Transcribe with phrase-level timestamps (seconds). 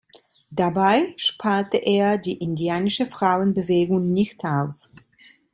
[0.49, 4.89] Dabei sparte er die indianische Frauenbewegung nicht aus.